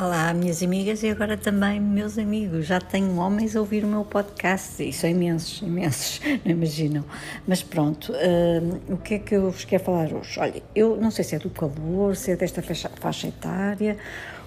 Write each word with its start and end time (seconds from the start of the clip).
Olá, 0.00 0.32
minhas 0.32 0.62
amigas 0.62 1.02
e 1.02 1.08
agora 1.08 1.36
também 1.36 1.80
meus 1.80 2.16
amigos. 2.18 2.66
Já 2.66 2.80
tenho 2.80 3.16
homens 3.16 3.56
a 3.56 3.60
ouvir 3.60 3.82
o 3.82 3.88
meu 3.88 4.04
podcast. 4.04 4.80
Isso 4.88 5.04
é 5.04 5.10
imensos, 5.10 5.60
imensos, 5.60 6.20
não 6.46 6.52
imaginam. 6.52 7.04
Mas 7.48 7.64
pronto, 7.64 8.12
uh, 8.12 8.92
o 8.92 8.96
que 8.98 9.14
é 9.14 9.18
que 9.18 9.34
eu 9.34 9.50
vos 9.50 9.64
quero 9.64 9.82
falar 9.82 10.12
hoje? 10.12 10.38
Olha, 10.38 10.62
eu 10.72 10.96
não 10.98 11.10
sei 11.10 11.24
se 11.24 11.34
é 11.34 11.38
do 11.40 11.50
calor, 11.50 12.14
se 12.14 12.30
é 12.30 12.36
desta 12.36 12.62
faixa, 12.62 12.88
faixa 13.00 13.26
etária. 13.26 13.96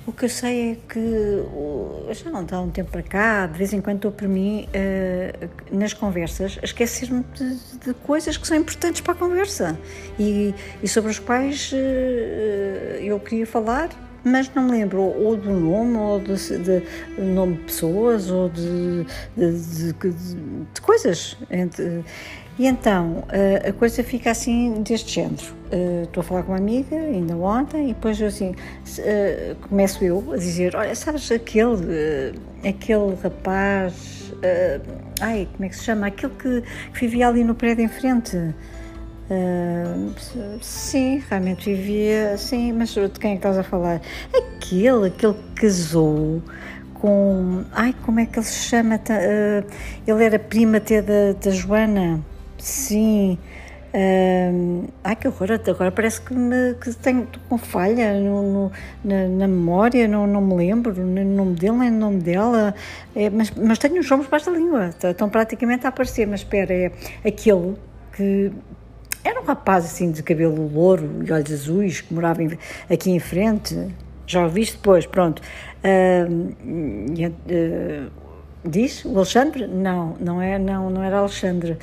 O 0.08 0.14
que 0.14 0.24
eu 0.24 0.30
sei 0.30 0.72
é 0.72 0.78
que 0.88 1.00
uh, 1.00 2.08
já 2.12 2.30
não 2.30 2.46
dá 2.46 2.62
um 2.62 2.70
tempo 2.70 2.90
para 2.90 3.04
cá, 3.04 3.46
de 3.46 3.58
vez 3.58 3.74
em 3.74 3.82
quando 3.82 3.98
estou 3.98 4.12
para 4.14 4.30
mim, 4.30 4.70
uh, 4.70 5.76
nas 5.78 5.94
conversas, 5.94 6.60
a 6.62 6.66
esquecer-me 6.66 7.26
de, 7.36 7.56
de, 7.88 7.94
coisas 8.06 8.38
que 8.38 8.48
são 8.48 8.56
importantes 8.56 9.02
para 9.02 9.12
a 9.12 9.18
conversa 9.18 9.78
e, 10.18 10.56
e 10.82 10.88
sobre 10.88 11.12
as 11.12 11.20
quais 11.20 11.74
eu 13.02 13.20
queria 13.20 13.46
falar 13.46 13.90
mas 14.24 14.52
não 14.54 14.64
me 14.64 14.72
lembro 14.72 15.02
ou 15.02 15.36
do 15.36 15.52
nome, 15.52 15.98
ou 15.98 16.20
de, 16.20 16.36
de, 16.58 16.84
nome 17.18 17.56
de 17.56 17.64
pessoas, 17.64 18.30
ou 18.30 18.50
de, 18.50 19.06
de, 19.36 19.94
de 19.94 20.82
coisas. 20.82 21.38
E 22.60 22.68
então 22.68 23.24
a 23.68 23.72
coisa 23.74 24.04
fica 24.04 24.32
assim 24.32 24.84
deste 24.84 25.16
género. 25.16 25.44
Estou 26.04 26.22
a 26.22 26.24
falar 26.24 26.44
com 26.44 26.52
uma 26.52 26.58
amiga, 26.58 26.96
ainda 26.96 27.36
ontem, 27.36 27.90
e 27.90 27.94
depois 27.94 28.22
assim 28.22 28.54
começo 29.68 30.04
eu 30.04 30.32
a 30.32 30.38
dizer: 30.38 30.76
Olha, 30.76 30.94
sabes 30.94 31.32
aquele, 31.32 32.34
aquele 32.64 33.16
rapaz, 33.24 34.32
ai, 35.20 35.48
como 35.54 35.66
é 35.66 35.70
que 35.70 35.76
se 35.76 35.84
chama? 35.84 36.08
Aquele 36.08 36.34
que, 36.34 36.62
que 36.62 37.00
vivia 37.00 37.28
ali 37.28 37.44
no 37.44 37.56
prédio 37.56 37.84
em 37.84 37.90
frente. 37.90 38.38
Uh, 39.32 40.12
sim, 40.62 41.24
realmente 41.30 41.74
vivia, 41.74 42.38
sim, 42.38 42.74
mas 42.74 42.90
de 42.90 43.10
quem 43.12 43.32
é 43.32 43.34
que 43.36 43.40
estás 43.40 43.58
a 43.58 43.64
falar? 43.64 44.02
Aquele, 44.34 45.08
aquele 45.08 45.34
que 45.34 45.62
casou 45.62 46.42
com. 46.96 47.64
Ai, 47.72 47.96
como 48.06 48.20
é 48.20 48.26
que 48.26 48.38
ele 48.38 48.46
se 48.46 48.68
chama? 48.68 48.96
Uh, 48.96 49.66
ele 50.06 50.24
era 50.26 50.38
prima 50.38 50.78
até 50.78 51.02
da, 51.02 51.32
da 51.42 51.50
Joana, 51.50 52.20
sim. 52.58 53.38
Uh, 53.94 54.88
ai 55.04 55.16
que 55.18 55.28
horror, 55.28 55.60
agora 55.68 55.92
parece 55.92 56.22
que, 56.22 56.34
me, 56.34 56.74
que 56.76 56.94
tenho 56.94 57.28
com 57.50 57.58
falha 57.58 58.14
no, 58.14 58.42
no, 58.42 58.72
na, 59.04 59.28
na, 59.28 59.48
memória, 59.48 60.08
não, 60.08 60.26
não 60.26 60.42
me 60.42 60.56
lembro, 60.56 60.94
nem 60.94 61.26
no 61.26 61.36
nome 61.36 61.56
dele, 61.56 61.78
nem 61.78 61.92
no 61.92 62.00
nome 62.00 62.20
dela, 62.20 62.74
é, 63.14 63.30
mas, 63.30 63.52
mas 63.52 63.78
tenho 63.78 64.00
os 64.00 64.10
nomes 64.10 64.28
para 64.28 64.46
da 64.46 64.52
língua, 64.52 64.92
estão 65.04 65.30
praticamente 65.30 65.86
a 65.86 65.90
aparecer, 65.90 66.26
mas 66.26 66.40
espera, 66.40 66.74
é 66.74 66.92
aquele 67.26 67.76
que 68.14 68.54
era 69.24 69.40
um 69.40 69.44
rapaz 69.44 69.86
assim 69.86 70.12
de 70.12 70.24
cabelo 70.24 70.68
louro 70.68 71.24
e 71.26 71.32
olhos 71.32 71.52
azuis 71.52 72.02
que 72.02 72.14
morava 72.14 72.42
aqui 72.90 73.12
em 73.12 73.20
frente. 73.20 73.90
Já 74.26 74.46
o 74.46 74.50
viste 74.50 74.78
depois, 74.78 75.06
pronto. 75.06 75.42
Uh, 75.84 76.54
uh, 77.28 78.12
diz 78.64 79.04
o 79.06 79.16
Alexandre? 79.16 79.68
Não, 79.68 80.16
não, 80.20 80.42
é, 80.42 80.58
não, 80.58 80.90
não 80.90 81.04
era 81.04 81.20
Alexandre. 81.20 81.78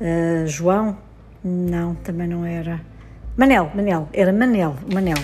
Uh, 0.00 0.46
João? 0.46 0.96
Não, 1.42 1.94
também 1.96 2.28
não 2.28 2.44
era. 2.44 2.80
Manel, 3.36 3.70
Manel, 3.74 4.08
era 4.12 4.32
Manel, 4.32 4.76
Manel. 4.92 5.18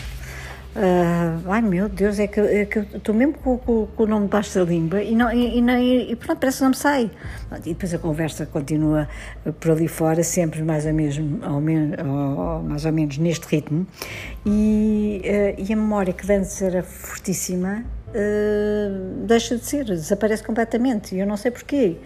Uh, 0.76 1.50
ai 1.50 1.62
meu 1.62 1.88
Deus, 1.88 2.18
é 2.18 2.26
que, 2.26 2.38
é 2.38 2.66
que 2.66 2.80
estou 2.80 3.14
mesmo 3.14 3.32
com, 3.38 3.56
com, 3.56 3.86
com, 3.86 4.02
o 4.02 4.06
nome 4.06 4.26
debaixo 4.26 4.58
da 4.58 4.62
língua 4.62 5.02
e, 5.02 5.16
não, 5.16 5.32
e, 5.32 5.58
e, 5.58 6.12
e, 6.12 6.16
pronto, 6.16 6.38
parece 6.38 6.58
que 6.58 6.62
não 6.64 6.70
me 6.70 6.76
sai. 6.76 7.10
E 7.64 7.70
depois 7.70 7.94
a 7.94 7.98
conversa 7.98 8.44
continua 8.44 9.08
por 9.58 9.70
ali 9.70 9.88
fora, 9.88 10.22
sempre 10.22 10.62
mais 10.62 10.84
ou, 10.84 10.92
mesmo, 10.92 11.40
ou, 11.42 12.38
ou 12.38 12.62
mais 12.62 12.84
ou 12.84 12.92
menos 12.92 13.16
neste 13.16 13.46
ritmo. 13.46 13.86
E, 14.44 15.22
uh, 15.24 15.64
e 15.66 15.72
a 15.72 15.76
memória 15.76 16.12
que 16.12 16.30
antes 16.30 16.60
era 16.60 16.82
fortíssima 16.82 17.82
uh, 18.08 19.26
deixa 19.26 19.56
de 19.56 19.64
ser, 19.64 19.86
desaparece 19.86 20.42
completamente. 20.42 21.14
E 21.14 21.20
eu 21.20 21.26
não 21.26 21.38
sei 21.38 21.50
porquê. 21.52 21.96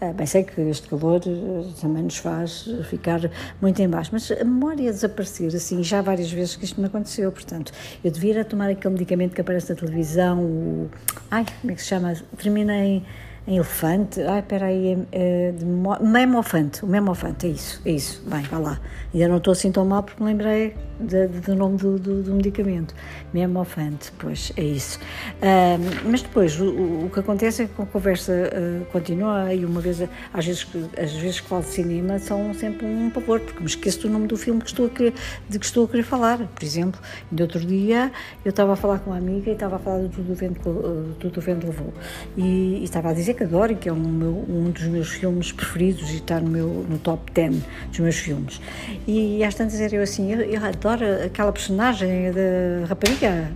Ah, 0.00 0.12
bem, 0.12 0.26
sei 0.26 0.44
que 0.44 0.60
este 0.60 0.88
calor 0.88 1.20
eh, 1.26 1.72
também 1.80 2.04
nos 2.04 2.18
faz 2.18 2.70
ficar 2.88 3.20
muito 3.60 3.82
em 3.82 3.88
baixo, 3.88 4.10
mas 4.12 4.30
a 4.30 4.44
memória 4.44 4.92
desaparecer, 4.92 5.48
assim, 5.48 5.82
já 5.82 6.00
várias 6.00 6.30
vezes 6.30 6.54
que 6.54 6.64
isto 6.64 6.80
me 6.80 6.86
aconteceu, 6.86 7.32
portanto, 7.32 7.72
eu 8.04 8.08
devia 8.08 8.44
tomar 8.44 8.70
aquele 8.70 8.94
medicamento 8.94 9.34
que 9.34 9.40
aparece 9.40 9.70
na 9.70 9.76
televisão, 9.76 10.38
o... 10.44 10.90
Ai, 11.28 11.44
como 11.60 11.72
é 11.72 11.74
que 11.74 11.82
se 11.82 11.88
chama? 11.88 12.14
Terminei 12.36 13.02
em 13.48 13.56
elefante, 13.56 14.20
ai, 14.22 14.38
espera 14.38 14.66
aí, 14.66 15.04
é, 15.10 15.52
de 15.58 15.64
memofante, 15.64 16.84
o 16.84 16.86
memofante, 16.86 17.48
é 17.48 17.50
isso, 17.50 17.82
é 17.84 17.90
isso, 17.90 18.22
bem, 18.24 18.42
vá 18.42 18.58
lá. 18.58 18.80
Ainda 19.12 19.26
não 19.26 19.38
estou 19.38 19.50
assim 19.50 19.72
tão 19.72 19.84
mal 19.84 20.04
porque 20.04 20.22
me 20.22 20.30
lembrei 20.30 20.76
de, 21.00 21.28
de, 21.28 21.40
do 21.40 21.54
nome 21.54 21.76
do, 21.76 21.98
do, 21.98 22.22
do, 22.22 22.34
medicamento, 22.34 22.94
memofante, 23.32 24.12
pois, 24.18 24.52
é 24.56 24.62
isso. 24.62 24.98
Mas 26.04 26.22
depois, 26.22 26.58
o, 26.60 26.66
o, 27.06 27.10
que 27.12 27.20
acontece 27.20 27.62
é 27.62 27.66
que 27.66 27.80
a 27.80 27.86
conversa 27.86 28.32
uh, 28.32 28.84
continua 28.86 29.52
e 29.54 29.64
uma 29.64 29.80
vez, 29.80 30.02
às 30.32 30.46
vezes, 30.46 30.66
às 30.96 31.12
vezes 31.12 31.40
que 31.40 31.48
falo 31.48 31.62
de 31.62 31.68
cinema 31.68 32.18
são 32.18 32.52
sempre 32.54 32.86
um 32.86 33.10
pavor, 33.10 33.40
porque 33.40 33.60
me 33.60 33.66
esqueço 33.66 34.00
do 34.02 34.10
nome 34.10 34.26
do 34.26 34.36
filme 34.36 34.60
que 34.60 34.68
estou 34.68 34.86
a 34.86 34.90
querer, 34.90 35.14
de 35.48 35.58
que 35.58 35.66
estou 35.66 35.84
a 35.84 35.88
querer 35.88 36.02
falar. 36.02 36.38
Por 36.38 36.64
exemplo, 36.64 37.00
no 37.30 37.42
outro 37.42 37.60
dia 37.60 38.10
eu 38.44 38.50
estava 38.50 38.72
a 38.72 38.76
falar 38.76 38.98
com 39.00 39.10
uma 39.10 39.18
amiga 39.18 39.50
e 39.50 39.52
estava 39.52 39.76
a 39.76 39.78
falar 39.78 39.98
do 39.98 40.08
Tudo 40.08 40.32
o 40.32 40.34
Vento, 40.34 40.68
uh, 40.68 41.14
Tudo 41.18 41.38
o 41.38 41.40
Vento 41.40 41.66
Levou 41.66 41.92
e, 42.36 42.78
e 42.80 42.84
estava 42.84 43.10
a 43.10 43.12
dizer 43.12 43.34
que 43.34 43.44
adoro 43.44 43.74
que 43.76 43.88
é 43.88 43.92
um, 43.92 43.96
meu, 43.96 44.44
um 44.48 44.70
dos 44.70 44.84
meus 44.84 45.08
filmes 45.08 45.52
preferidos 45.52 46.10
e 46.10 46.16
está 46.16 46.40
no, 46.40 46.48
meu, 46.48 46.86
no 46.88 46.98
top 46.98 47.30
10 47.32 47.56
dos 47.90 47.98
meos 48.00 48.16
filmes. 48.16 48.60
E 49.06 49.42
às 49.44 49.54
tantas 49.54 49.80
era 49.80 49.94
eu 49.94 50.02
assim, 50.02 50.32
eu, 50.32 50.40
eu 50.40 50.64
adoro 50.64 50.87
aquela 50.94 51.52
personagem 51.52 52.32
da 52.32 52.86
rapariga. 52.88 53.50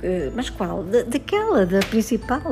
Que, 0.00 0.30
mas 0.34 0.50
qual? 0.50 0.82
Da, 0.84 1.02
daquela, 1.02 1.64
da 1.64 1.80
principal. 1.80 2.42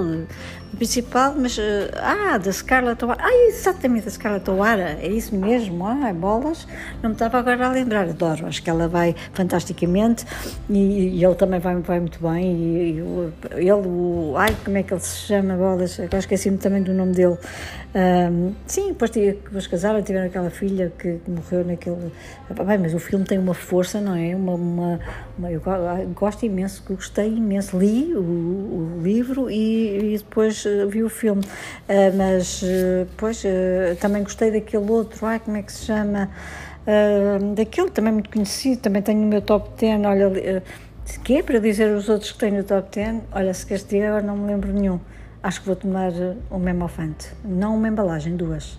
principal, 0.77 1.34
mas. 1.37 1.59
Ah, 1.94 2.38
da 2.38 2.53
Scarlett 2.53 3.05
O'Hara. 3.05 3.21
Ah, 3.22 3.47
exatamente, 3.49 4.05
da 4.05 4.10
Scarlett 4.10 4.50
O'Hara. 4.50 4.99
É 5.00 5.09
isso 5.09 5.34
mesmo. 5.34 5.87
Ah, 5.87 6.12
bolas. 6.12 6.66
Não 7.03 7.10
me 7.10 7.15
estava 7.15 7.38
agora 7.38 7.66
a 7.66 7.71
lembrar. 7.71 8.09
Adoro. 8.09 8.47
Acho 8.47 8.62
que 8.62 8.71
ela 8.71 8.88
vai 8.88 9.15
fantasticamente 9.33 10.25
e, 10.69 11.19
e 11.19 11.25
ele 11.25 11.34
também 11.34 11.60
vai, 11.60 11.77
vai 11.77 12.00
muito 12.00 12.21
bem. 12.21 12.56
E, 12.56 13.03
e 13.56 13.69
ele, 13.69 13.72
o. 13.72 14.34
Ai, 14.37 14.56
como 14.65 14.77
é 14.78 14.83
que 14.83 14.93
ele 14.93 15.00
se 15.00 15.19
chama? 15.27 15.54
Bolas. 15.54 16.00
Agora 16.00 16.19
esqueci-me 16.19 16.59
também 16.59 16.83
do 16.83 16.93
nome 16.93 17.12
dele. 17.12 17.38
Um, 17.94 18.53
sim, 18.66 18.88
depois 18.88 19.10
depois 19.12 19.69
casaram, 19.69 20.03
tiveram 20.03 20.27
aquela 20.27 20.50
filha 20.50 20.93
que 20.99 21.21
morreu 21.28 21.65
naquele. 21.65 22.10
Bem, 22.66 22.78
mas 22.78 22.93
o 22.93 22.99
filme 22.99 23.25
tem 23.25 23.38
uma 23.38 23.54
força, 23.54 24.00
não 24.00 24.16
é? 24.16 24.34
Uma, 24.34 24.54
uma, 24.54 25.00
uma 25.38 25.53
eu 25.53 25.62
gosto 26.12 26.44
imenso, 26.44 26.83
gostei 26.88 27.34
imenso, 27.39 27.78
li 27.78 28.15
o, 28.15 28.21
o 28.21 29.00
livro 29.03 29.50
e, 29.50 30.15
e, 30.15 30.19
depois 30.19 30.65
uh, 30.65 30.89
vi 30.89 31.03
o 31.03 31.09
filme. 31.09 31.43
Uh, 31.43 32.17
mas 32.17 32.62
depois 33.09 33.43
também 34.00 34.22
gostei 34.22 34.50
daquele 34.50 34.91
outro, 34.91 35.27
ai, 35.27 35.41
como 35.41 35.56
é 35.56 35.62
que 35.62 35.72
se 35.72 35.87
chama? 35.87 36.31
daquele 37.56 37.89
também 37.89 38.12
muito 38.12 38.28
conhecido, 38.28 38.83
também 38.83 39.00
tenho 39.00 39.21
no 39.21 39.27
meu 39.27 39.41
top 39.41 39.71
10. 39.78 40.05
Olha, 40.05 40.28
uh, 40.28 40.62
que 41.22 41.37
é 41.37 41.43
para 41.43 41.59
dizer 41.59 41.95
os 41.95 42.09
outros 42.09 42.33
que 42.33 42.39
tenho 42.39 42.56
no 42.56 42.65
top 42.65 42.89
10? 42.95 43.22
Olha, 43.33 43.55
se 43.55 43.65
queres 43.65 43.84
dizer, 43.84 44.06
agora 44.06 44.22
não 44.22 44.37
me 44.37 44.47
lembro 44.47 44.72
nenhum 44.72 45.01
acho 45.45 45.61
que 45.61 45.66
vou 45.66 45.77
tomar 45.77 46.11
uma 46.51 46.59
memofante. 46.59 47.31
Não 47.45 47.77
uma 47.77 47.87
embalagem, 47.87 48.34
duas. 48.34 48.78